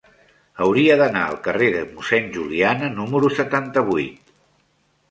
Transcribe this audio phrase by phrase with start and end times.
[0.63, 4.35] Hauria d'anar al carrer de Mossèn Juliana número setanta-vuit.